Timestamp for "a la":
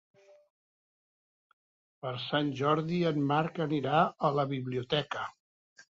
4.31-4.51